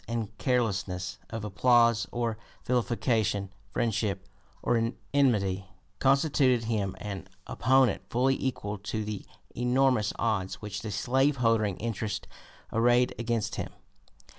[0.07, 4.27] 246) and carelessness of applause or vilification, friendship
[4.63, 5.67] or enmity,
[5.99, 9.23] constituted him an opponent fully equal to the
[9.55, 12.27] enormous odds which the slave holding interest
[12.73, 13.69] arrayed against him.